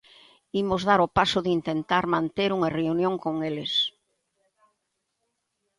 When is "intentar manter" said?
1.59-2.49